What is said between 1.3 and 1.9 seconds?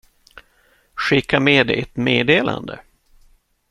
med